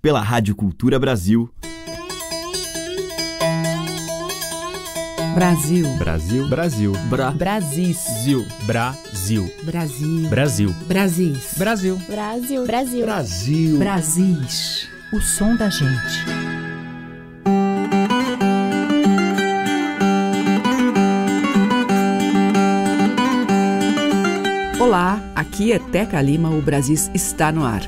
pela 0.00 0.20
Rádio 0.20 0.54
Cultura 0.54 0.96
Brasil. 0.96 1.50
Brasil. 5.34 5.88
Brasil. 5.96 6.48
Brasil. 6.48 6.92
Bra. 7.10 7.32
Brasis. 7.32 7.98
Zil. 8.22 8.46
Brasil. 8.64 9.50
Brasil. 9.64 10.28
Brasil. 10.28 10.74
Brasis. 10.86 11.54
Brasil. 11.58 11.96
Brasil. 12.08 12.64
Brasil. 12.64 13.04
Brasil. 13.04 13.78
Brasis. 13.78 14.88
O 15.12 15.20
som 15.20 15.56
da 15.56 15.68
gente. 15.68 16.24
Olá, 24.80 25.20
aqui 25.34 25.72
é 25.72 25.78
Teca 25.80 26.22
Lima, 26.22 26.50
o 26.50 26.62
Brasis 26.62 27.10
está 27.12 27.50
no 27.50 27.64
ar. 27.64 27.82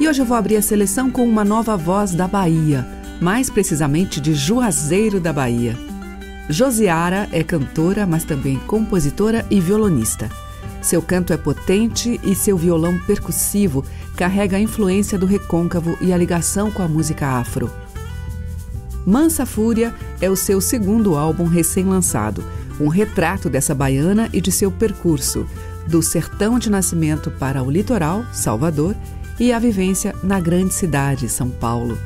E 0.00 0.08
hoje 0.08 0.20
eu 0.20 0.26
vou 0.26 0.36
abrir 0.36 0.56
a 0.56 0.62
seleção 0.62 1.10
com 1.10 1.24
uma 1.24 1.44
nova 1.44 1.76
voz 1.76 2.12
da 2.12 2.26
Bahia, 2.26 2.86
mais 3.20 3.48
precisamente 3.48 4.20
de 4.20 4.34
Juazeiro 4.34 5.20
da 5.20 5.32
Bahia. 5.32 5.76
Josiara 6.48 7.28
é 7.30 7.42
cantora, 7.42 8.06
mas 8.06 8.24
também 8.24 8.58
compositora 8.66 9.46
e 9.50 9.60
violonista. 9.60 10.28
Seu 10.80 11.00
canto 11.00 11.32
é 11.32 11.36
potente 11.36 12.20
e 12.24 12.34
seu 12.34 12.56
violão 12.56 12.98
percussivo 13.06 13.84
carrega 14.16 14.56
a 14.56 14.60
influência 14.60 15.16
do 15.16 15.26
recôncavo 15.26 15.96
e 16.00 16.12
a 16.12 16.16
ligação 16.16 16.70
com 16.70 16.82
a 16.82 16.88
música 16.88 17.26
afro. 17.26 17.70
Mansa 19.06 19.46
Fúria 19.46 19.94
é 20.20 20.28
o 20.28 20.36
seu 20.36 20.60
segundo 20.60 21.16
álbum 21.16 21.46
recém-lançado, 21.46 22.44
um 22.80 22.88
retrato 22.88 23.48
dessa 23.48 23.74
baiana 23.74 24.28
e 24.32 24.40
de 24.40 24.50
seu 24.50 24.70
percurso, 24.70 25.46
do 25.86 26.02
sertão 26.02 26.58
de 26.58 26.70
nascimento 26.70 27.30
para 27.30 27.62
o 27.62 27.70
litoral, 27.70 28.24
Salvador, 28.32 28.96
e 29.42 29.52
a 29.52 29.58
vivência 29.58 30.14
na 30.22 30.38
grande 30.38 30.72
cidade, 30.72 31.28
São 31.28 31.50
Paulo. 31.50 31.98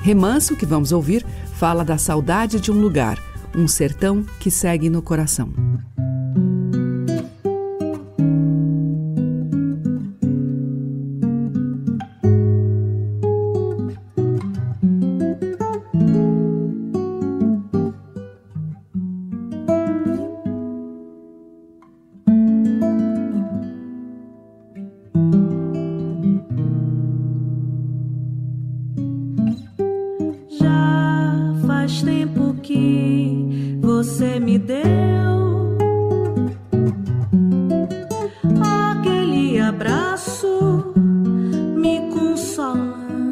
Remanso, 0.00 0.56
que 0.56 0.64
vamos 0.64 0.90
ouvir, 0.90 1.22
fala 1.52 1.84
da 1.84 1.98
saudade 1.98 2.58
de 2.58 2.72
um 2.72 2.80
lugar, 2.80 3.22
um 3.54 3.68
sertão 3.68 4.24
que 4.40 4.50
segue 4.50 4.88
no 4.88 5.02
coração. 5.02 5.50
葬。 42.62 43.31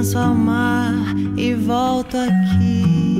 lanço 0.00 0.18
ao 0.18 0.34
mar 0.34 0.94
e 1.36 1.52
volto 1.52 2.16
aqui. 2.16 3.19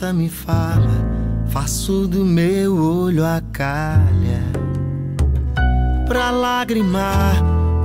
Falta 0.00 0.14
me 0.14 0.30
fala, 0.30 0.90
faço 1.48 2.08
do 2.08 2.24
meu 2.24 2.74
olho 2.74 3.22
a 3.22 3.42
calha. 3.52 4.42
Pra 6.08 6.30
lagrimar, 6.30 7.36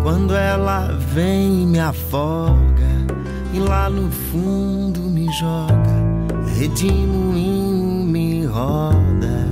quando 0.01 0.33
ela 0.33 0.87
vem 1.13 1.63
e 1.63 1.65
me 1.65 1.79
afoga, 1.79 2.55
e 3.53 3.59
lá 3.59 3.89
no 3.89 4.09
fundo 4.09 5.01
me 5.01 5.29
joga, 5.33 6.55
redemoinho 6.57 8.05
me 8.05 8.45
roda, 8.45 9.49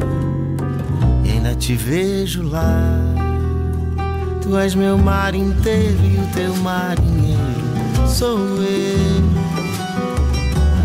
e 1.26 1.32
ainda 1.32 1.54
te 1.56 1.76
vejo 1.76 2.44
lá. 2.44 2.72
Tu 4.42 4.58
és 4.58 4.74
meu 4.74 4.98
mar 4.98 5.36
inteiro 5.36 6.00
e 6.02 6.18
o 6.18 6.34
teu 6.34 6.56
marinheiro 6.58 8.08
sou 8.08 8.40
eu. 8.40 9.33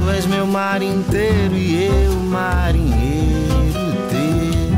Tu 0.08 0.14
és 0.14 0.24
meu 0.24 0.46
mar 0.46 0.80
inteiro 0.80 1.54
e 1.54 1.84
eu 1.84 2.14
marinheiro 2.14 3.76
teu. 4.08 4.72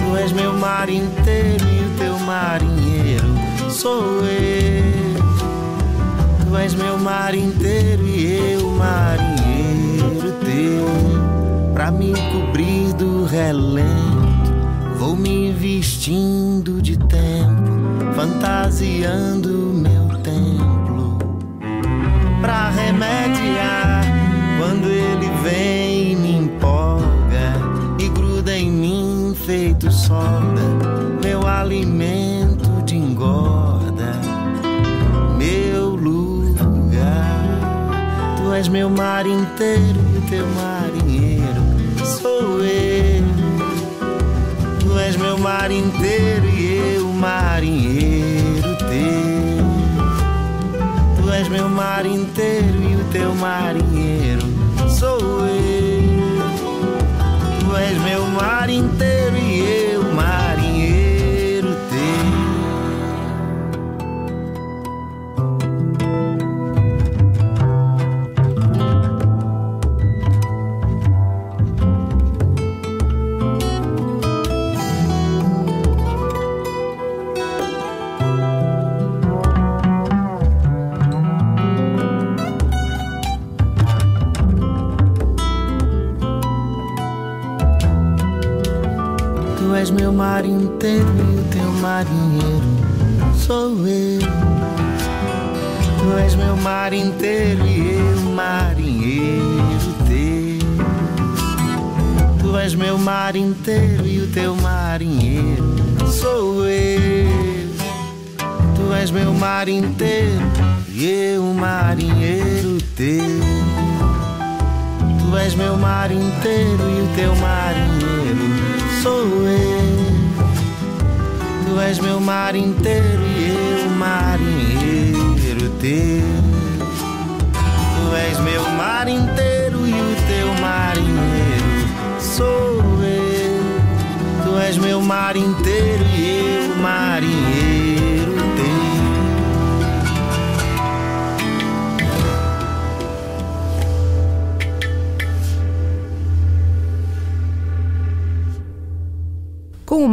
Tu 0.00 0.16
és 0.16 0.32
meu 0.32 0.54
mar 0.54 0.88
inteiro 0.88 1.62
e 1.62 1.84
o 1.84 1.90
teu 1.98 2.18
marinheiro 2.20 3.26
sou 3.68 4.24
eu. 4.24 5.22
Tu 6.40 6.56
és 6.56 6.74
meu 6.74 6.98
mar 6.98 7.34
inteiro 7.34 8.08
e 8.08 8.54
eu 8.54 8.70
marinheiro 8.70 10.32
teu. 10.42 11.74
Pra 11.74 11.90
me 11.90 12.14
cobrir 12.32 12.94
do 12.94 13.26
relento, 13.26 14.54
vou 14.98 15.14
me 15.14 15.52
vestindo 15.52 16.80
de 16.80 16.96
tempo, 16.96 18.14
fantasiando 18.14 19.75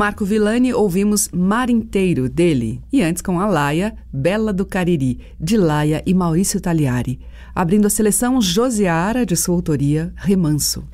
Marco 0.03 0.25
Villani, 0.25 0.73
ouvimos 0.73 1.29
Mar 1.31 1.69
Inteiro, 1.69 2.27
dele. 2.27 2.81
E 2.91 3.01
antes 3.01 3.21
com 3.21 3.39
a 3.39 3.45
Laia, 3.45 3.95
Bela 4.11 4.51
do 4.51 4.65
Cariri, 4.65 5.21
de 5.39 5.55
Laia 5.55 6.03
e 6.05 6.13
Maurício 6.13 6.59
Tagliari. 6.59 7.21
Abrindo 7.55 7.87
a 7.87 7.89
seleção 7.89 8.41
Josiara, 8.41 9.25
de 9.25 9.37
sua 9.37 9.55
autoria, 9.55 10.13
Remanso. 10.17 10.85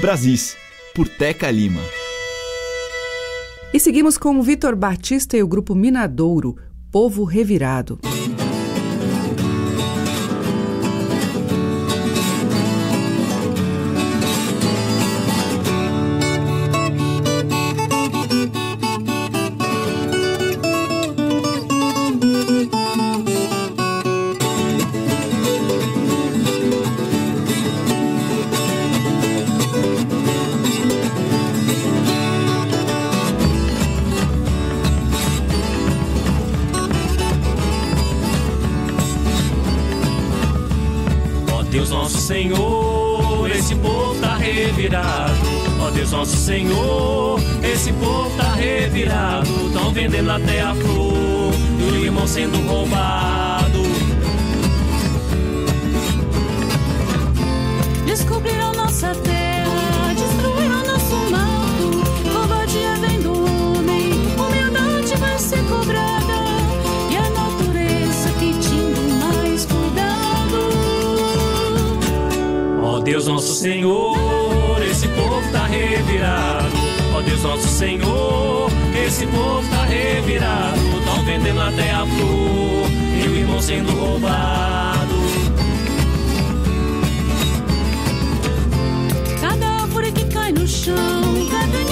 Brasis, 0.00 0.56
por 0.94 1.06
Teca 1.06 1.50
Lima. 1.50 1.82
E 3.74 3.78
seguimos 3.78 4.16
com 4.16 4.38
o 4.38 4.42
Vitor 4.42 4.74
Batista 4.74 5.36
e 5.36 5.42
o 5.42 5.46
grupo 5.46 5.74
Minadouro, 5.74 6.56
Povo 6.90 7.24
Revirado. 7.24 8.00
Deus 73.22 73.34
nosso 73.34 73.54
Senhor, 73.54 74.82
esse 74.82 75.06
povo 75.06 75.52
tá 75.52 75.64
revirado. 75.66 76.76
Ó 77.14 77.22
Deus 77.22 77.40
nosso 77.44 77.68
Senhor, 77.68 78.68
esse 79.06 79.24
povo 79.28 79.62
tá 79.70 79.84
revirado. 79.84 80.80
Tão 81.04 81.24
vendendo 81.24 81.60
até 81.60 81.92
a 81.92 82.04
flor, 82.04 82.90
e 83.22 83.28
o 83.28 83.34
irmão 83.36 83.62
sendo 83.62 83.92
roubado. 83.92 85.14
Cada 89.40 89.68
árvore 89.68 90.10
que 90.10 90.24
cai 90.24 90.50
no 90.50 90.66
chão, 90.66 90.96
cada 91.48 91.91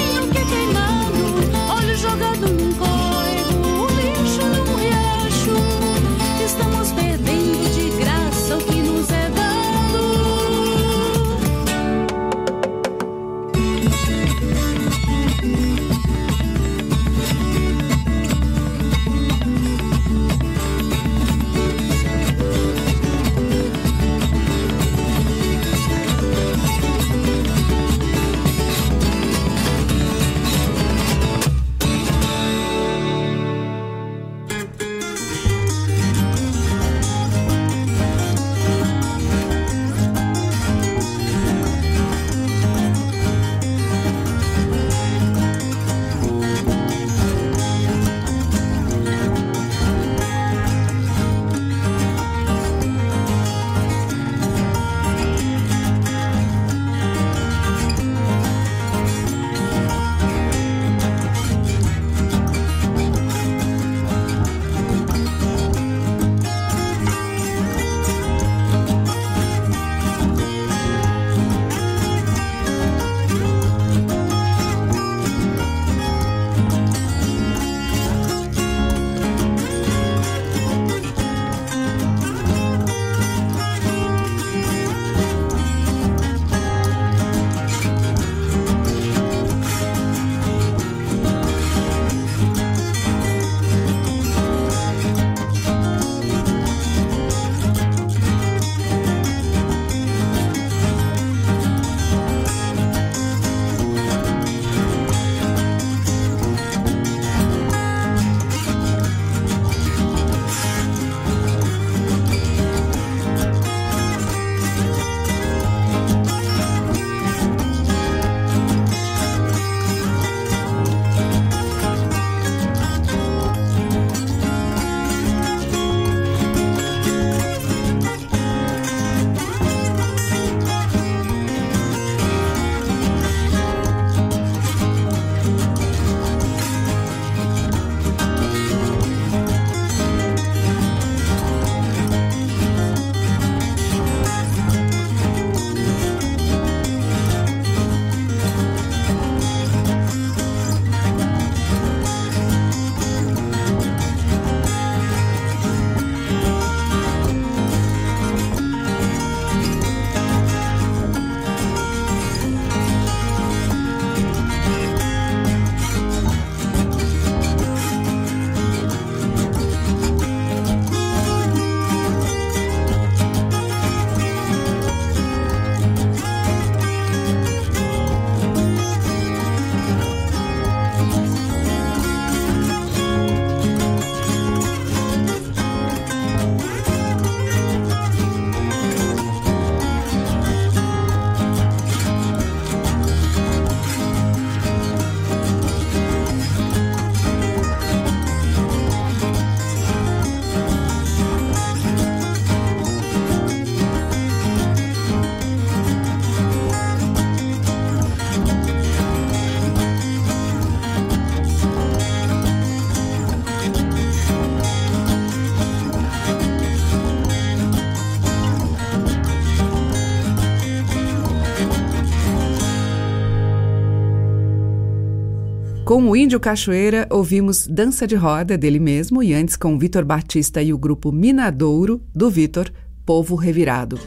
Com 225.90 226.08
o 226.08 226.14
Índio 226.14 226.38
Cachoeira, 226.38 227.04
ouvimos 227.10 227.66
Dança 227.66 228.06
de 228.06 228.14
Roda 228.14 228.56
dele 228.56 228.78
mesmo 228.78 229.24
e 229.24 229.34
antes 229.34 229.56
com 229.56 229.76
Vitor 229.76 230.04
Batista 230.04 230.62
e 230.62 230.72
o 230.72 230.78
grupo 230.78 231.10
Minadouro, 231.10 232.00
do 232.14 232.30
Vitor, 232.30 232.70
Povo 233.04 233.34
Revirado. 233.34 233.98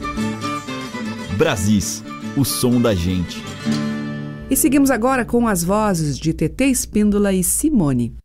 Brasis, 1.36 2.02
o 2.38 2.42
som 2.42 2.80
da 2.80 2.94
gente. 2.94 3.36
E 4.48 4.56
seguimos 4.56 4.90
agora 4.90 5.26
com 5.26 5.46
as 5.46 5.62
vozes 5.62 6.18
de 6.18 6.32
TT 6.32 6.64
Espíndola 6.64 7.34
e 7.34 7.44
Simone. 7.44 8.16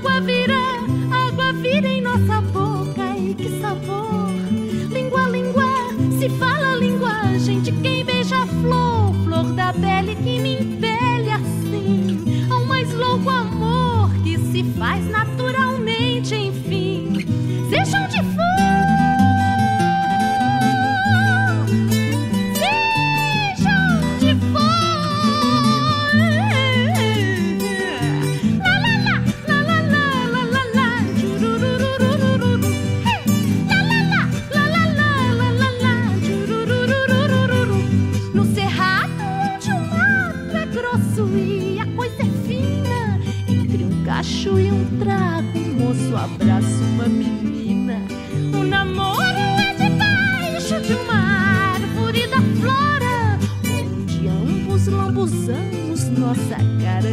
água 0.00 0.20
virá. 0.20 0.59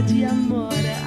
de 0.01 0.25
amora. 0.25 1.06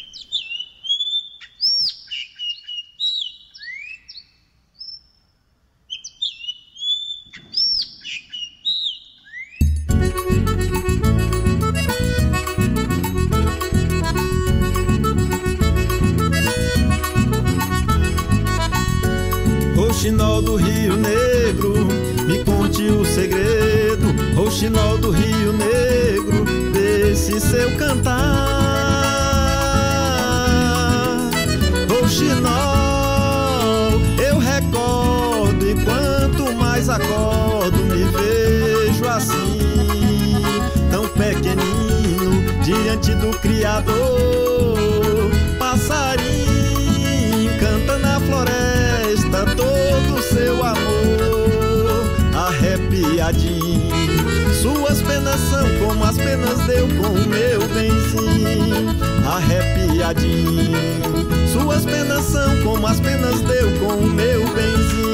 coitadinho. 60.11 61.47
Suas 61.47 61.85
penas 61.85 62.25
são 62.25 62.63
como 62.63 62.85
as 62.87 62.99
penas 62.99 63.39
deu 63.41 63.71
com 63.79 63.93
o 63.93 64.07
meu 64.07 64.41
benzinho. 64.53 65.11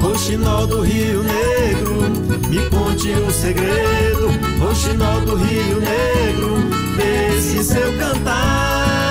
Roxinol 0.00 0.66
do 0.66 0.80
Rio 0.82 1.22
Negro, 1.22 2.48
me 2.48 2.68
conte 2.70 3.10
um 3.10 3.30
segredo. 3.30 4.30
Roxinol 4.60 5.20
do 5.22 5.36
Rio 5.36 5.80
Negro, 5.80 6.56
desse 6.96 7.64
seu 7.64 7.92
cantar. 7.98 9.01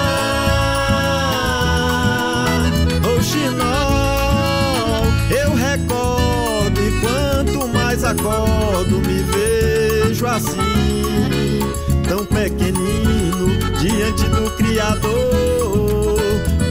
acordo 8.21 8.99
me 8.99 9.23
vejo 9.23 10.27
assim, 10.27 11.59
tão 12.07 12.23
pequenino 12.25 13.57
diante 13.79 14.25
do 14.25 14.51
Criador. 14.51 16.19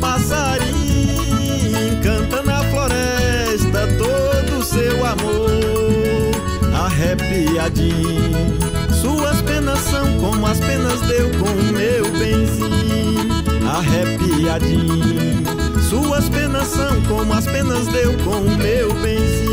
Passarinho 0.01 2.01
canta 2.03 2.43
na 2.43 2.63
floresta 2.65 3.87
todo 3.99 4.59
o 4.61 4.65
seu 4.65 5.05
amor, 5.05 6.31
arrepiadinho. 6.85 8.57
Suas 9.01 9.43
penas 9.43 9.81
são 9.81 10.21
como 10.21 10.47
as 10.47 10.61
penas 10.61 11.01
deu 11.01 11.29
com 11.31 11.51
o 11.51 11.65
meu 11.73 12.09
benzinho, 12.13 13.29
arrepiadinho. 13.69 15.43
Suas 15.81 16.29
penas 16.29 16.69
são 16.69 17.03
como 17.09 17.35
as 17.35 17.45
penas 17.45 17.89
deu 17.89 18.17
com 18.19 18.37
o 18.37 18.57
meu 18.57 18.95
benzinho 18.95 19.51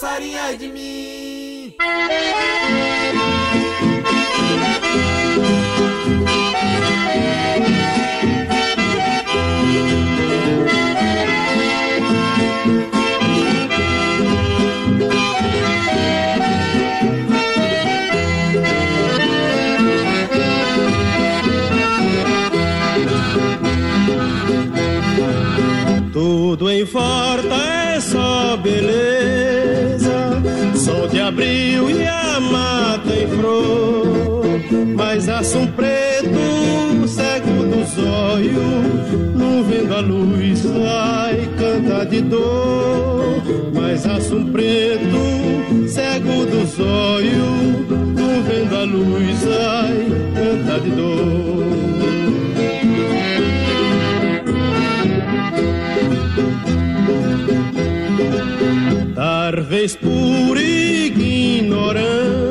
passarinha 0.00 0.56
de 0.56 0.68
mim. 0.68 2.69
mas 34.96 35.28
assum 35.28 35.66
preto, 35.68 37.08
cego 37.08 37.64
dos 37.64 37.98
olhos, 37.98 39.34
não 39.34 39.64
vendo 39.64 39.94
a 39.94 40.00
luz, 40.00 40.64
ai, 40.66 41.48
canta 41.58 42.06
de 42.06 42.20
dor, 42.20 43.42
mas 43.74 44.06
assum 44.06 44.52
preto, 44.52 45.88
cego 45.88 46.46
dos 46.46 46.78
olhos, 46.78 47.88
não 47.90 48.42
vendo 48.42 48.76
a 48.76 48.84
luz, 48.84 49.46
ai, 49.48 50.06
canta 50.34 50.80
de 50.80 50.90
dor. 50.90 51.70
Talvez 59.14 59.96
por 59.96 60.56
ignorância 60.56 62.49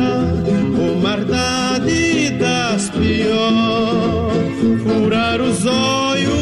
ou 0.00 0.96
maldade 1.00 2.30
das 2.38 2.90
pior, 2.90 4.30
furar 4.82 5.40
os 5.40 5.64
olhos 5.66 6.36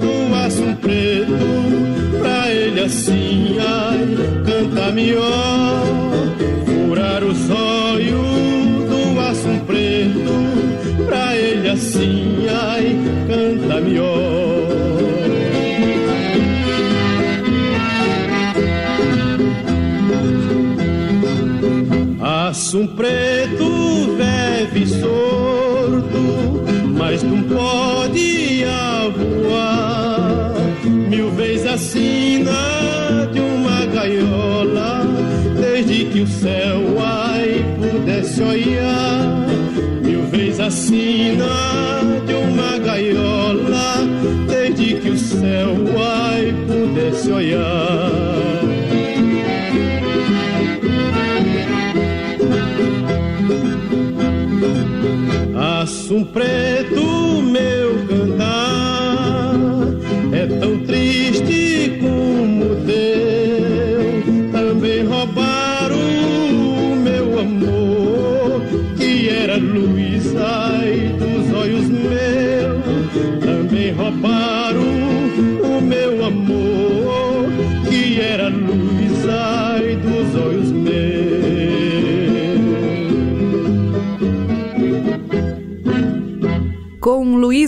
do 0.00 0.34
aço 0.34 0.76
preto, 0.80 2.18
pra 2.18 2.50
ele 2.52 2.80
assim, 2.80 3.56
ai, 3.60 4.16
canta 4.44 4.92
melhor. 4.92 5.82
Furar 6.66 7.22
os 7.22 7.50
olhos 7.50 8.88
do 8.88 9.20
aço 9.20 9.64
preto, 9.66 11.04
pra 11.06 11.36
ele 11.36 11.68
assim, 11.68 12.46
ai, 12.48 12.96
canta 13.28 13.80
melhor. 13.80 14.37
Preto 22.98 24.16
vive 24.18 24.86
sordo, 24.88 26.64
mas 26.98 27.22
não 27.22 27.40
pode 27.44 28.64
voar. 29.16 30.52
Mil 31.08 31.30
vezes 31.30 31.66
acima 31.66 33.30
de 33.32 33.38
uma 33.38 33.86
gaiola, 33.86 35.06
desde 35.60 36.06
que 36.06 36.20
o 36.22 36.26
céu 36.26 36.82
ai 37.00 37.64
pudesse 37.80 38.42
olhar. 38.42 39.46
Mil 40.02 40.22
vezes 40.24 40.58
acima 40.58 42.02
de 42.26 42.34
uma 42.34 42.78
gaiola, 42.78 43.94
desde 44.48 44.94
que 44.96 45.10
o 45.10 45.18
céu 45.18 45.72
ai 45.96 46.52
pudesse 46.66 47.30
olhar. 47.30 47.77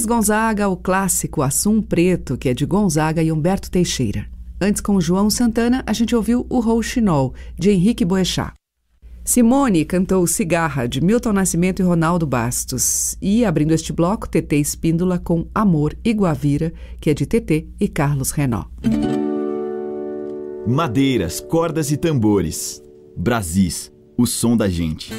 Luiz 0.01 0.07
Gonzaga, 0.07 0.67
o 0.67 0.79
clássico 0.79 1.43
Assum 1.43 1.83
Preto, 1.83 2.39
que 2.39 2.49
é 2.49 2.55
de 2.55 2.65
Gonzaga 2.65 3.23
e 3.23 3.31
Humberto 3.31 3.71
Teixeira. 3.71 4.27
Antes, 4.59 4.81
com 4.81 4.99
João 4.99 5.29
Santana, 5.29 5.85
a 5.87 5.93
gente 5.93 6.17
ouviu 6.17 6.47
o 6.49 6.59
Rouxinol, 6.59 7.35
de 7.59 7.71
Henrique 7.71 8.03
Boechat. 8.03 8.55
Simone 9.23 9.85
cantou 9.85 10.27
Cigarra, 10.27 10.89
de 10.89 11.03
Milton 11.03 11.35
Nascimento 11.35 11.83
e 11.83 11.85
Ronaldo 11.85 12.27
Bastos. 12.27 13.15
E, 13.21 13.45
abrindo 13.45 13.73
este 13.73 13.93
bloco, 13.93 14.27
TT 14.27 14.57
Espíndola 14.57 15.19
com 15.19 15.47
Amor 15.55 15.95
e 16.03 16.13
Guavira, 16.15 16.73
que 16.99 17.11
é 17.11 17.15
de 17.15 17.27
TT 17.27 17.69
e 17.79 17.87
Carlos 17.87 18.31
Renó. 18.31 18.65
Madeiras, 20.67 21.41
cordas 21.41 21.93
e 21.93 21.99
tambores. 21.99 22.83
Brasis, 23.15 23.93
o 24.17 24.27
som 24.27 24.57
da 24.57 24.67
gente. 24.67 25.13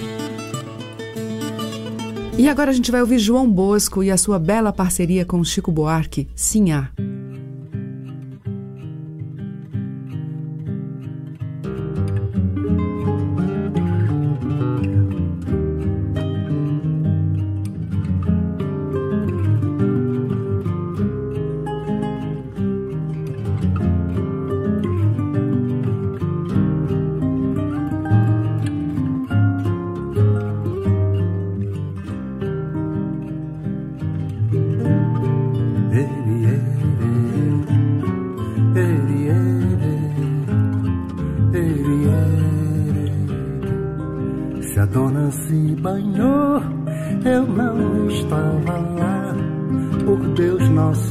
E 2.38 2.50
agora 2.50 2.72
a 2.72 2.74
gente 2.74 2.92
vai 2.92 3.02
ouvir 3.02 3.20
João 3.20 3.50
Bosco 3.50 4.04
e 4.04 4.10
a 4.10 4.18
sua 4.18 4.40
bela 4.40 4.72
parceria 4.72 5.26
com 5.26 5.44
Chico 5.44 5.72
Buarque, 5.72 6.28
Sinhá. 6.36 6.92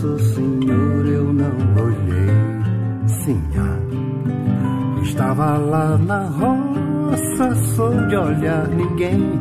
Nosso 0.00 0.18
Senhor, 0.34 1.06
eu 1.06 1.30
não 1.30 1.52
olhei. 1.84 3.06
Sim, 3.06 3.42
ah. 3.58 5.02
estava 5.02 5.58
lá 5.58 5.98
na 5.98 6.24
roça, 6.24 7.54
sou 7.74 8.06
de 8.06 8.16
olhar 8.16 8.66
ninguém. 8.68 9.38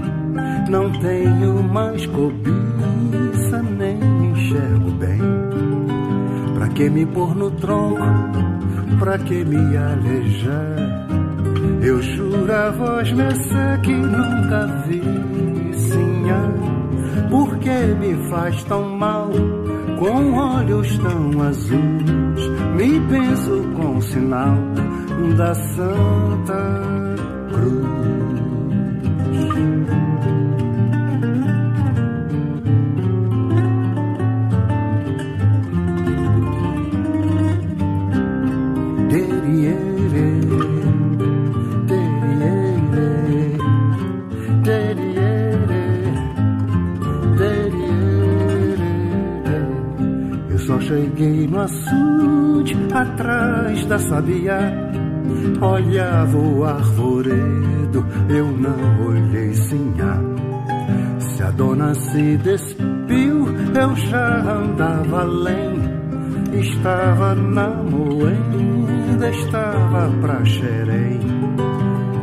Não 0.70 0.92
tenho 1.00 1.64
mais 1.64 2.06
cobiça, 2.08 3.64
nem 3.78 4.00
enxergo 4.32 4.92
bem. 4.92 5.22
Pra 6.56 6.68
que 6.68 6.90
me 6.90 7.06
pôr 7.06 7.34
no 7.38 7.52
tronco? 7.52 8.04
Pra 9.00 9.18
que 9.18 9.46
me 9.46 9.78
alejar? 9.78 10.76
Eu 11.82 12.02
juro 12.02 12.54
a 12.54 12.70
voz 12.72 13.10
mercê 13.14 13.80
que 13.82 13.94
nunca 13.94 14.68
vi, 14.86 15.02
sinha. 15.74 16.52
Por 17.30 17.58
que 17.60 17.96
me 17.98 18.30
faz 18.30 18.62
tão 18.66 18.90
mal 18.90 19.32
com 20.00 20.34
olhos 20.34 20.98
tão 21.00 21.42
azuis? 21.42 22.48
Me 22.76 23.00
penso 23.10 23.64
com 23.76 24.02
sinal 24.02 24.58
da 25.38 25.54
Santa 25.54 27.09
atrás 53.70 53.86
da 53.86 54.00
sabia. 54.00 54.60
Olhava 55.62 56.38
o 56.38 56.64
arvoredo, 56.64 58.06
eu 58.30 58.48
não 58.48 59.08
olhei 59.08 59.54
sinhá. 59.54 60.18
Se 61.20 61.44
a 61.44 61.52
dona 61.52 61.94
se 61.94 62.38
despiu, 62.38 63.48
eu 63.76 63.96
já 63.96 64.42
andava 64.42 65.22
além. 65.22 66.00
Estava 66.54 67.36
na 67.36 67.70
moenda, 67.70 69.30
estava 69.30 70.10
pra 70.22 70.44
xerém. 70.46 71.20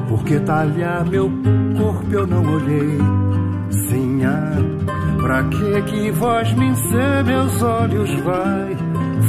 Porque 0.09 0.41
talhar 0.41 1.05
meu 1.07 1.31
corpo 1.79 2.13
eu 2.13 2.27
não 2.27 2.45
olhei, 2.55 2.99
sinhá. 3.71 4.53
Pra 5.23 5.45
que 5.45 5.83
que 5.83 6.11
voz 6.11 6.53
me 6.55 6.67
encer 6.67 7.25
meus 7.25 7.63
olhos 7.63 8.13
vai 8.21 8.77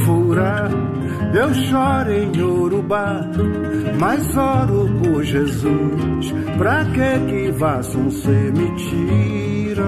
furar? 0.05 0.69
Eu 1.33 1.53
choro 1.53 2.11
em 2.11 2.41
Urubá, 2.41 3.21
mas 3.99 4.35
oro 4.35 4.89
por 5.03 5.23
Jesus. 5.23 6.33
Pra 6.57 6.85
que 6.85 7.19
que 7.29 7.53
façam 7.59 8.09
ser 8.09 8.53
mentira? 8.53 9.83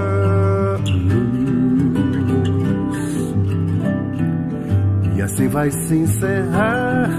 E 5.15 5.21
assim 5.21 5.47
vai 5.47 5.71
se 5.71 5.95
encerrar 5.95 7.09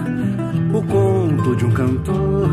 o 0.73 0.83
conto 0.83 1.57
de 1.57 1.65
um 1.65 1.71
cantor 1.73 2.49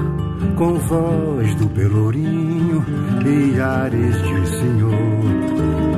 com 0.56 0.74
voz 0.74 1.54
do 1.56 1.68
Pelourinho 1.70 2.84
e 3.26 3.60
ares 3.60 4.16
de 4.24 4.48
senhor. 4.48 4.92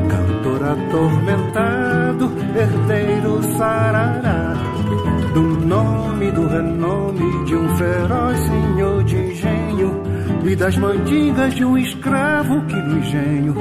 Cantor 0.09 0.63
atormentado, 0.63 2.31
herdeiro 2.55 3.41
sarará 3.57 4.68
do 5.33 5.41
nome, 5.41 6.31
do 6.31 6.47
renome 6.47 7.45
de 7.45 7.55
um 7.55 7.77
feroz 7.77 8.39
senhor 8.39 9.03
de 9.03 9.15
engenho 9.15 10.03
e 10.43 10.55
das 10.55 10.77
mandingas 10.77 11.53
de 11.55 11.65
um 11.65 11.77
escravo 11.77 12.61
que 12.65 12.75
no 12.75 12.97
engenho 12.97 13.55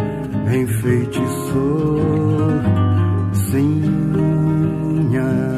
enfeitiçou. 0.52 2.00
Sim, 3.32 3.82
minha. 4.14 5.57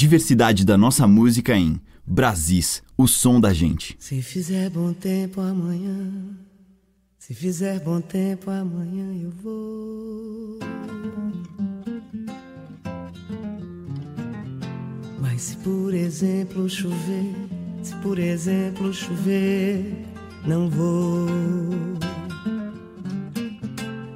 Diversidade 0.00 0.64
da 0.64 0.78
nossa 0.78 1.06
música 1.06 1.54
em 1.54 1.78
Brasis, 2.06 2.82
o 2.96 3.06
som 3.06 3.38
da 3.38 3.52
gente. 3.52 3.94
Se 3.98 4.22
fizer 4.22 4.70
bom 4.70 4.94
tempo 4.94 5.42
amanhã, 5.42 6.10
se 7.18 7.34
fizer 7.34 7.78
bom 7.80 8.00
tempo 8.00 8.50
amanhã 8.50 9.04
eu 9.22 9.30
vou. 9.30 10.58
Mas 15.20 15.42
se 15.42 15.56
por 15.56 15.92
exemplo 15.92 16.66
chover, 16.66 17.34
se 17.82 17.94
por 17.96 18.18
exemplo 18.18 18.94
chover, 18.94 20.06
não 20.46 20.70
vou. 20.70 21.28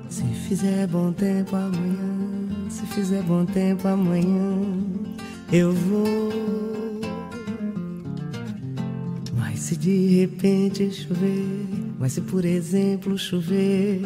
Se 0.08 0.24
fizer 0.48 0.86
bom 0.86 1.12
tempo 1.12 1.54
amanhã, 1.54 2.70
se 2.70 2.86
fizer 2.86 3.22
bom 3.24 3.44
tempo 3.44 3.86
amanhã, 3.86 4.94
eu 5.52 5.72
vou. 5.72 7.00
Mas 9.36 9.60
se 9.60 9.76
de 9.76 10.20
repente 10.20 10.90
chover, 10.90 11.66
mas 11.98 12.12
se 12.12 12.20
por 12.20 12.44
exemplo 12.44 13.16
chover, 13.18 14.00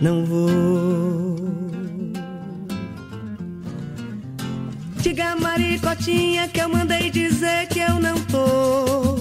não 0.00 0.24
vou. 0.24 1.36
Diga 5.00 5.36
maricotinha 5.36 6.48
que 6.48 6.60
eu 6.60 6.68
mandei 6.68 7.10
dizer 7.10 7.68
que 7.68 7.80
eu 7.80 8.00
não 8.00 8.20
tô. 8.24 9.16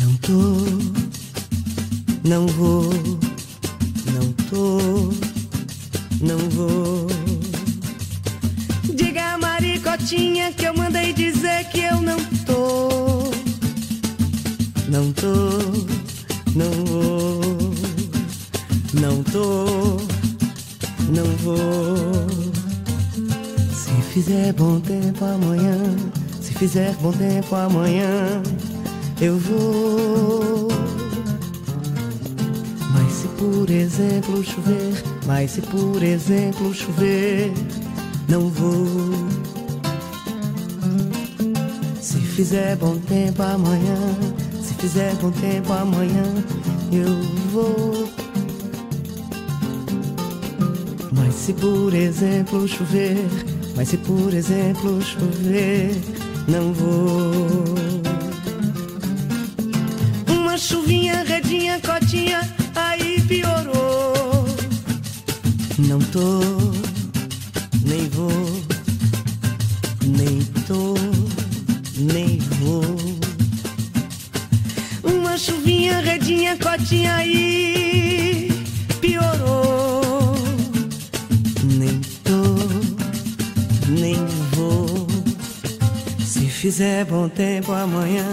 Não 0.00 0.16
tô, 0.22 0.54
não 2.28 2.46
vou, 2.46 2.90
não 4.12 4.32
tô, 4.48 4.78
não 6.20 6.38
vou. 6.50 7.23
Maricotinha 9.94 10.52
que 10.52 10.64
eu 10.64 10.74
mandei 10.76 11.12
dizer 11.12 11.68
que 11.68 11.80
eu 11.80 12.00
não 12.00 12.18
tô. 12.44 13.30
Não 14.88 15.12
tô, 15.12 15.28
não 16.56 16.70
vou, 16.84 17.40
não 18.92 19.22
tô, 19.22 19.96
não 21.10 21.24
vou. 21.44 22.26
Se 23.72 23.92
fizer 24.12 24.52
bom 24.54 24.80
tempo 24.80 25.24
amanhã, 25.24 25.78
se 26.40 26.52
fizer 26.54 26.92
bom 26.96 27.12
tempo 27.12 27.54
amanhã, 27.54 28.42
eu 29.20 29.38
vou. 29.38 30.68
Mas 32.92 33.12
se 33.12 33.28
por 33.28 33.70
exemplo 33.70 34.42
chover, 34.42 35.04
mas 35.24 35.52
se 35.52 35.60
por 35.60 36.02
exemplo 36.02 36.74
chover, 36.74 37.52
não 38.28 38.48
vou. 38.48 39.43
Fizer 42.34 42.74
bom 42.74 42.98
tempo 42.98 43.40
amanhã, 43.44 43.96
se 44.60 44.74
fizer 44.74 45.14
bom 45.22 45.30
tempo 45.30 45.72
amanhã, 45.72 46.24
eu 46.90 47.22
vou. 47.52 48.08
Mas 51.12 51.32
se 51.32 51.52
por 51.52 51.94
exemplo 51.94 52.66
chover, 52.66 53.16
mas 53.76 53.88
se 53.88 53.96
por 53.98 54.34
exemplo 54.34 55.00
chover, 55.00 55.94
não 56.48 56.72
vou. 56.72 57.83
Fizer 86.74 87.04
bom 87.04 87.28
tempo 87.28 87.70
amanhã, 87.70 88.24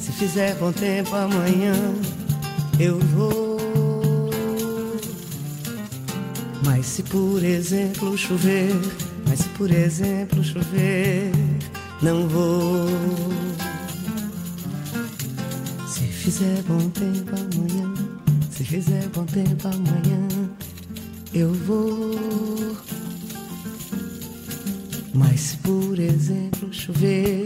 se 0.00 0.10
fizer 0.10 0.56
bom 0.56 0.72
tempo 0.72 1.14
amanhã, 1.14 1.72
eu 2.80 2.98
vou. 2.98 4.28
Mas 6.64 6.84
se 6.84 7.04
por 7.04 7.44
exemplo 7.44 8.18
chover, 8.18 8.74
mas 9.28 9.38
se 9.38 9.48
por 9.50 9.70
exemplo 9.70 10.42
chover, 10.42 11.30
não 12.02 12.26
vou. 12.26 12.88
Se 15.88 16.08
fizer 16.08 16.62
bom 16.66 16.90
tempo 16.90 17.36
amanhã, 17.36 17.94
se 18.50 18.64
fizer 18.64 19.08
bom 19.14 19.24
tempo 19.26 19.68
amanhã, 19.68 20.26
eu 21.32 21.54
vou. 21.54 22.76
Mas 25.14 25.40
se 25.40 25.56
por 25.58 25.98
exemplo 25.98 26.70
chover, 26.72 27.45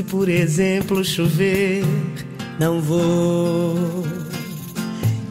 se 0.00 0.02
por 0.04 0.28
exemplo 0.30 1.04
chover, 1.04 1.84
não 2.58 2.80
vou. 2.80 4.06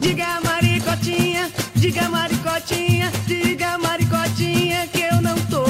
Diga 0.00 0.40
maricotinha, 0.44 1.50
diga 1.74 2.08
maricotinha, 2.08 3.10
diga 3.26 3.78
maricotinha 3.78 4.86
que 4.86 5.00
eu 5.00 5.20
não 5.20 5.34
tô. 5.46 5.64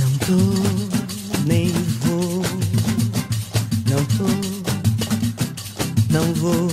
Não 0.00 0.12
tô, 0.26 1.44
nem 1.46 1.68
vou. 2.02 2.42
Não 3.90 4.04
tô, 4.16 4.28
não 6.10 6.32
vou. 6.34 6.70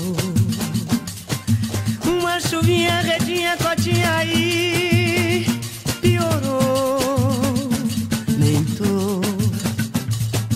Uma 2.06 2.40
chuvinha 2.40 3.02
redinha, 3.02 3.58
cotinha 3.58 4.16
aí 4.16 4.91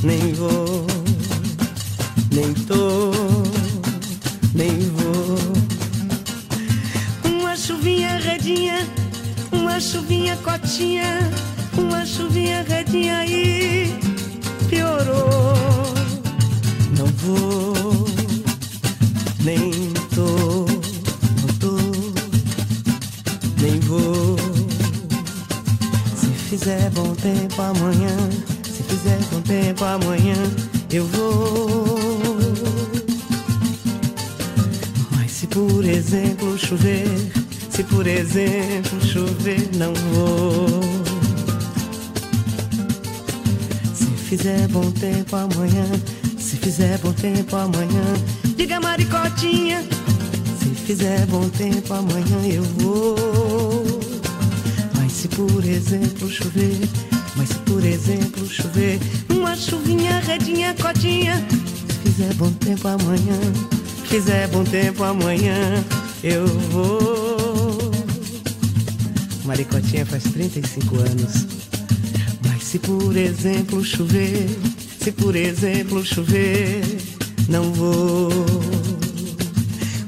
nem 0.05 0.33
vou, 0.33 0.85
nem 2.31 2.53
tô, 2.53 3.11
nem 4.53 4.79
vou. 4.91 5.37
Uma 7.33 7.57
chuvinha 7.57 8.19
redinha, 8.19 8.87
uma 9.51 9.79
chuvinha 9.79 10.37
cotinha, 10.37 11.27
uma 11.75 12.05
chuvinha 12.05 12.63
redinha 12.67 13.17
aí 13.17 13.99
piorou. 14.69 15.55
Não 16.95 17.07
vou, 17.07 18.07
nem 19.43 19.91
tô, 20.13 20.65
não 21.41 21.53
tô, 21.59 21.77
nem 23.59 23.79
vou. 23.79 24.37
Se 26.15 26.27
fizer 26.47 26.91
bom 26.91 27.15
tempo 27.15 27.59
amanhã, 27.59 28.15
fizer 29.05 29.19
bom 29.31 29.41
tempo 29.41 29.85
amanhã, 29.85 30.35
eu 30.91 31.05
vou. 31.05 31.99
Mas 35.11 35.31
se 35.31 35.45
por 35.47 35.85
exemplo 35.85 36.57
chover, 36.57 37.07
se 37.69 37.83
por 37.83 38.07
exemplo 38.07 39.05
chover, 39.05 39.69
não 39.75 39.93
vou. 39.93 40.81
Se 43.93 44.05
fizer 44.27 44.67
bom 44.69 44.89
tempo 44.91 45.35
amanhã, 45.35 45.85
se 46.39 46.57
fizer 46.57 46.97
bom 46.97 47.13
tempo 47.13 47.55
amanhã, 47.55 48.13
diga 48.57 48.79
maricotinha. 48.79 49.83
Se 50.59 50.69
fizer 50.69 51.27
bom 51.27 51.47
tempo 51.49 51.93
amanhã 51.93 52.41
eu 52.51 52.63
vou. 52.63 53.15
Mas 54.95 55.11
se 55.11 55.27
por 55.27 55.63
exemplo 55.63 56.27
chover, 56.27 56.79
por 57.65 57.83
exemplo 57.83 58.47
chover, 58.47 58.99
uma 59.29 59.55
chuvinha 59.55 60.19
redinha 60.19 60.73
cotinha. 60.75 61.45
Se 61.87 62.09
fizer 62.09 62.33
bom 62.35 62.51
tempo 62.51 62.87
amanhã, 62.87 63.39
fizer 64.05 64.47
bom 64.49 64.63
tempo 64.63 65.03
amanhã, 65.03 65.83
eu 66.23 66.47
vou. 66.71 67.91
Maricotinha 69.43 70.05
faz 70.05 70.23
35 70.23 70.95
anos. 70.97 71.45
Mas 72.47 72.63
se 72.63 72.79
por 72.79 73.15
exemplo 73.15 73.83
chover, 73.83 74.47
se 74.99 75.11
por 75.11 75.35
exemplo 75.35 76.03
chover, 76.03 76.81
não 77.47 77.71
vou. 77.73 78.29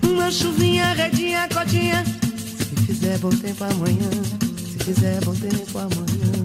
Uma 0.04 0.32
chuvinha 0.32 0.94
redinha 0.94 1.48
cotinha. 1.54 2.04
Se 2.06 2.86
fizer 2.86 3.18
bom 3.20 3.30
tempo 3.30 3.64
amanhã, 3.64 4.10
se 4.72 4.84
fizer 4.84 5.24
bom 5.24 5.34
tempo 5.34 5.78
amanhã. 5.78 6.37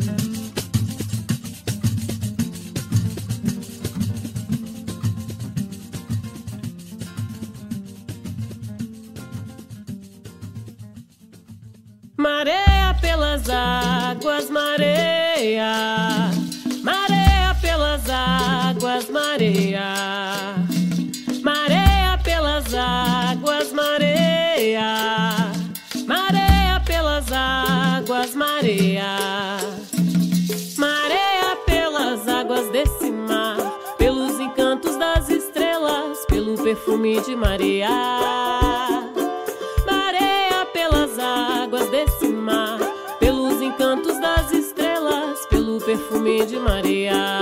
Mareia 12.23 12.97
pelas 13.01 13.51
águas, 13.51 14.49
mareia, 14.49 16.31
mareia 16.81 17.53
pelas 17.61 18.09
águas, 18.09 19.11
mareia, 19.11 20.55
mareia 21.43 22.17
pelas 22.23 22.73
águas, 22.73 23.73
mareia, 23.73 25.51
mareia 26.07 26.81
pelas 26.87 27.27
águas, 27.33 28.37
mareia, 28.37 29.17
mareia 30.79 31.57
pelas 31.67 32.29
águas 32.29 32.71
desse 32.71 33.11
mar, 33.11 33.57
pelos 33.99 34.39
encantos 34.39 34.97
das 34.97 35.29
estrelas, 35.29 36.25
pelo 36.29 36.55
perfume 36.63 37.21
de 37.23 37.35
Maria. 37.35 38.32
Perfume 46.39 46.47
de 46.47 46.59
Maria. 46.59 47.42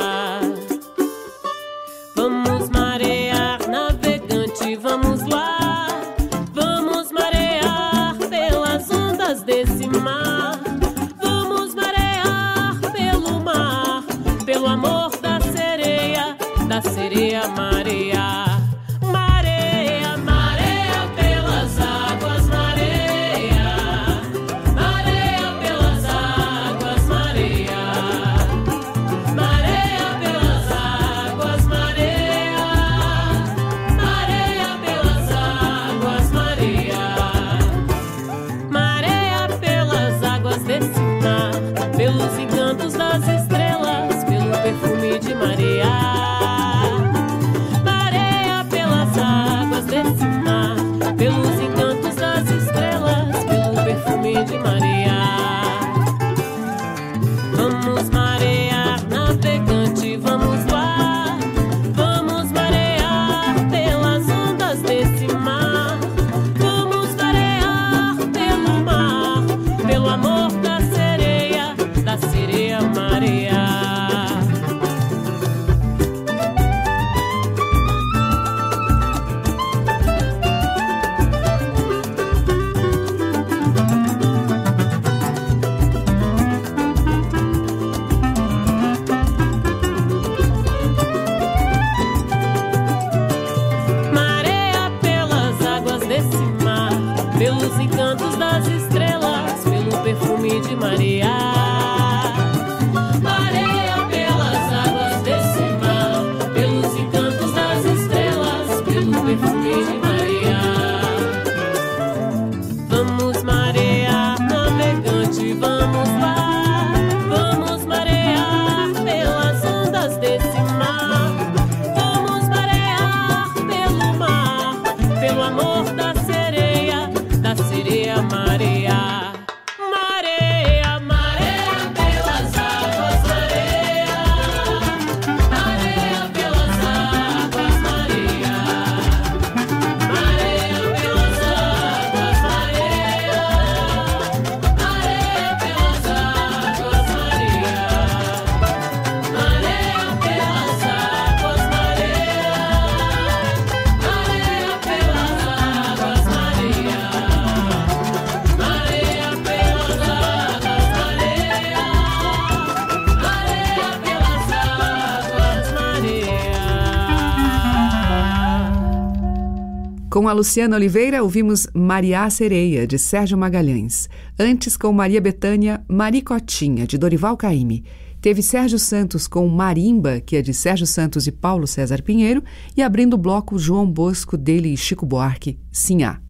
Com 170.10 170.26
a 170.26 170.32
Luciana 170.32 170.74
Oliveira, 170.74 171.22
ouvimos 171.22 171.68
Maria 171.72 172.28
Sereia, 172.30 172.84
de 172.84 172.98
Sérgio 172.98 173.38
Magalhães. 173.38 174.08
Antes, 174.36 174.76
com 174.76 174.92
Maria 174.92 175.20
Betânia, 175.20 175.84
Maricotinha, 175.86 176.84
de 176.84 176.98
Dorival 176.98 177.36
Caymmi. 177.36 177.84
Teve 178.20 178.42
Sérgio 178.42 178.76
Santos 178.76 179.28
com 179.28 179.46
Marimba, 179.46 180.20
que 180.20 180.34
é 180.34 180.42
de 180.42 180.52
Sérgio 180.52 180.84
Santos 180.84 181.28
e 181.28 181.30
Paulo 181.30 181.64
César 181.64 182.02
Pinheiro. 182.02 182.42
E 182.76 182.82
abrindo 182.82 183.14
o 183.14 183.18
bloco, 183.18 183.56
João 183.56 183.88
Bosco, 183.88 184.36
dele 184.36 184.74
e 184.74 184.76
Chico 184.76 185.06
Buarque, 185.06 185.60
Sinhá. 185.70 186.20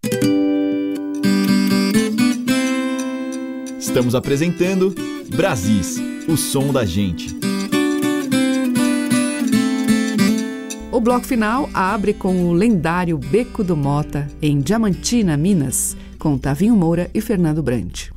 Estamos 3.79 4.15
apresentando 4.15 4.95
Brasis, 5.35 5.99
o 6.29 6.37
som 6.37 6.71
da 6.71 6.85
gente. 6.85 7.50
O 10.93 11.01
bloco 11.01 11.25
final 11.25 11.71
abre 11.73 12.13
com 12.13 12.49
o 12.49 12.53
lendário 12.53 13.17
Beco 13.17 13.63
do 13.63 13.77
Mota, 13.77 14.27
em 14.43 14.61
Diamantina, 14.61 15.37
Minas, 15.37 15.97
com 16.19 16.37
Tavinho 16.37 16.75
Moura 16.75 17.09
e 17.15 17.21
Fernando 17.21 17.63
Brandt. 17.63 18.13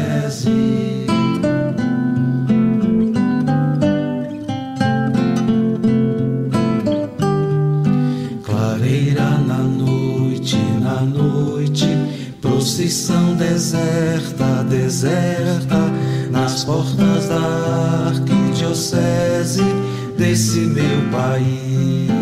Procissão 12.87 13.35
deserta, 13.35 14.63
deserta, 14.71 15.91
nas 16.31 16.63
portas 16.63 17.27
da 17.27 18.13
arquidiocese 18.15 19.65
desse 20.17 20.61
meu 20.61 21.11
país. 21.11 22.13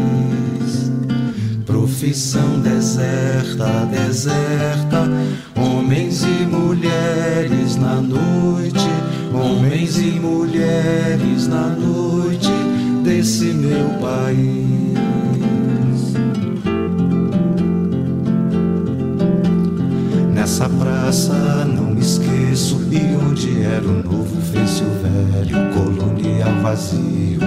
Profissão 1.66 2.60
deserta, 2.60 3.84
deserta, 3.90 5.06
homens 5.54 6.22
e 6.22 6.46
mulheres 6.46 7.76
na 7.76 8.00
noite, 8.00 8.88
homens 9.34 9.98
e 9.98 10.18
mulheres 10.18 11.46
na 11.46 11.66
noite 11.66 12.48
desse 13.04 13.52
meu 13.52 13.90
país. 14.00 15.13
Nessa 20.44 20.68
praça 20.68 21.32
não 21.64 21.86
me 21.94 22.02
esqueço 22.02 22.78
e 22.90 23.16
onde 23.16 23.62
era 23.62 23.82
o 23.82 24.02
novo 24.02 24.42
fez 24.52 24.82
o 24.82 24.90
velho 25.00 25.72
colonial 25.72 26.52
vazio. 26.60 27.40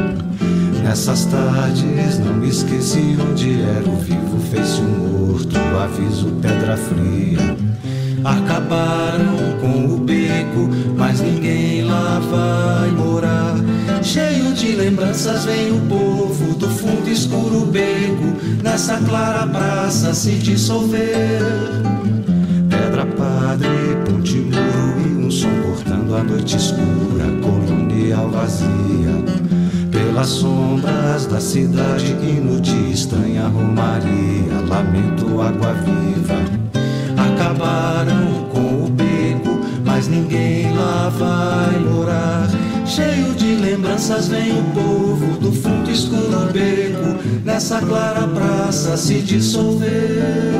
Nessas 0.81 1.25
tardes 1.25 2.17
não 2.17 2.33
me 2.33 2.49
esqueci 2.49 3.15
onde 3.21 3.61
era 3.61 3.87
o 3.87 3.97
vivo 3.97 4.39
fez 4.49 4.79
o 4.79 4.81
morto, 4.81 5.55
aviso 5.79 6.31
pedra 6.41 6.75
fria. 6.75 7.55
Acabaram 8.23 9.59
com 9.61 9.93
o 9.93 9.99
beco, 9.99 10.67
mas 10.97 11.21
ninguém 11.21 11.83
lá 11.83 12.19
vai 12.31 12.89
morar. 12.89 13.57
Cheio 14.01 14.53
de 14.53 14.75
lembranças 14.75 15.45
vem 15.45 15.71
o 15.71 15.81
povo 15.81 16.55
do 16.55 16.67
fundo 16.67 17.07
escuro 17.07 17.63
beco, 17.67 18.33
nessa 18.63 18.97
clara 19.01 19.45
praça 19.45 20.15
se 20.15 20.31
dissolver. 20.31 21.77
Cortando 26.07 26.15
a 26.15 26.23
noite 26.23 26.55
escura, 26.55 27.25
colonial 27.41 28.29
vazia. 28.29 28.67
Pelas 29.91 30.27
sombras 30.27 31.25
da 31.27 31.39
cidade, 31.39 32.15
hino 32.21 32.59
de 32.59 32.91
estranha 32.91 33.47
romaria, 33.47 34.61
lamento 34.67 35.41
água 35.41 35.73
viva 35.73 36.37
acabaram 37.17 38.47
com 38.51 38.85
o 38.85 38.89
beco, 38.89 39.59
mas 39.85 40.07
ninguém 40.07 40.73
lá 40.75 41.09
vai 41.09 41.79
morar. 41.79 42.47
Cheio 42.85 43.33
de 43.35 43.55
lembranças 43.55 44.27
vem 44.27 44.51
o 44.51 44.63
povo 44.73 45.37
do 45.39 45.51
fundo 45.51 45.89
escuro 45.91 46.51
beco, 46.51 47.23
nessa 47.43 47.79
clara 47.79 48.27
praça 48.27 48.95
se 48.97 49.21
dissolver. 49.21 50.53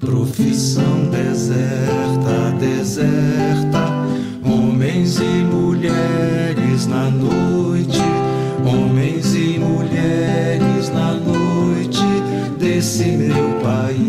Profissão 0.00 1.10
deserta, 1.10 2.17
deserta, 2.98 3.86
homens 4.44 5.20
e 5.20 5.44
mulheres 5.44 6.86
na 6.88 7.08
noite, 7.10 8.02
homens 8.64 9.34
e 9.34 9.58
mulheres 9.58 10.90
na 10.90 11.12
noite 11.12 12.04
desse 12.58 13.04
meu 13.04 13.60
país. 13.62 14.07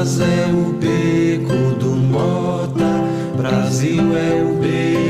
Minas 0.00 0.18
é 0.18 0.46
o 0.46 0.72
beco 0.72 1.74
do 1.78 1.94
Mota, 1.94 3.04
Brasil 3.36 4.16
é 4.16 4.42
o 4.42 4.54
beco 4.54 5.09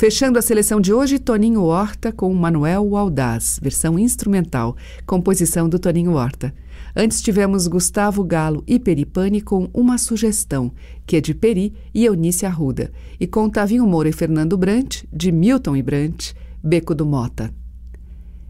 Fechando 0.00 0.38
a 0.38 0.42
seleção 0.42 0.80
de 0.80 0.94
hoje, 0.94 1.18
Toninho 1.18 1.62
Horta 1.62 2.10
com 2.10 2.32
Manuel 2.32 2.86
o 2.86 2.96
Audaz, 2.96 3.60
versão 3.62 3.98
instrumental, 3.98 4.74
composição 5.04 5.68
do 5.68 5.78
Toninho 5.78 6.14
Horta. 6.14 6.54
Antes 6.96 7.20
tivemos 7.20 7.66
Gustavo 7.66 8.24
Galo 8.24 8.64
e 8.66 8.78
Peripane 8.78 9.42
com 9.42 9.68
Uma 9.74 9.98
Sugestão, 9.98 10.72
que 11.06 11.16
é 11.16 11.20
de 11.20 11.34
Peri 11.34 11.74
e 11.92 12.06
Eunice 12.06 12.46
Arruda, 12.46 12.90
e 13.20 13.26
com 13.26 13.50
Tavinho 13.50 13.86
Moura 13.86 14.08
e 14.08 14.12
Fernando 14.12 14.56
Brant, 14.56 15.02
de 15.12 15.30
Milton 15.30 15.76
e 15.76 15.82
Brant, 15.82 16.32
Beco 16.64 16.94
do 16.94 17.04
Mota. 17.04 17.52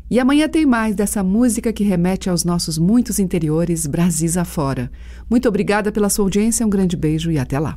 E 0.09 0.21
amanhã 0.21 0.49
tem 0.49 0.65
mais 0.65 0.95
dessa 0.95 1.21
música 1.25 1.73
que 1.73 1.83
remete 1.83 2.31
aos 2.31 2.45
nossos 2.45 2.79
muitos 2.79 3.19
interiores, 3.19 3.89
Brasis 3.89 4.37
afora. 4.37 4.89
Muito 5.29 5.49
obrigada 5.49 5.91
pela 5.91 6.11
sua 6.11 6.27
audiência, 6.27 6.65
um 6.65 6.71
grande 6.71 6.97
beijo 6.97 7.29
e 7.29 7.41
até 7.41 7.59
lá. 7.59 7.77